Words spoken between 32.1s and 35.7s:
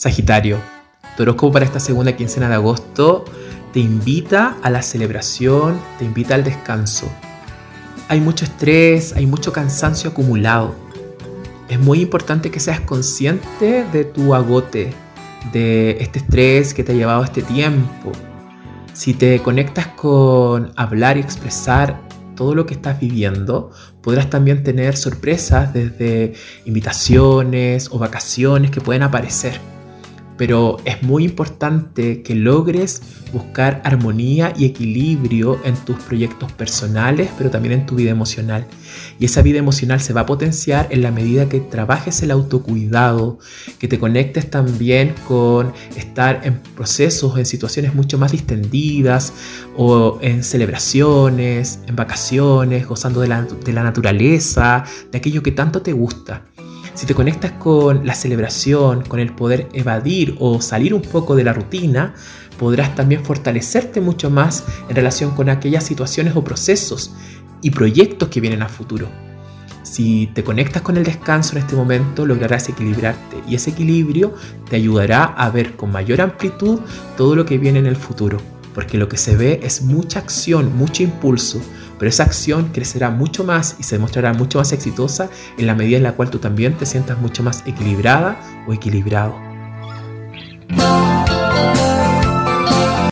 que logres buscar armonía y equilibrio